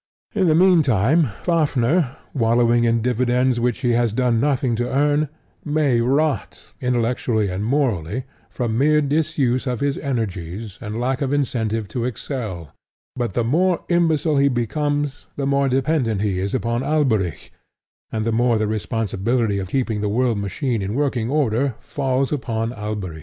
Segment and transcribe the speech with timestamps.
[0.33, 5.29] In the meantime, Fafnir, wallowing in dividends which he has done nothing to earn,
[5.63, 11.87] may rot, intellectually and morally, from mere disuse of his energies and lack of incentive
[11.89, 12.73] to excel;
[13.15, 17.51] but the more imbecile he becomes, the more dependent he is upon Alberic,
[18.11, 22.73] and the more the responsibility of keeping the world machine in working order falls upon
[22.73, 23.19] Alberic.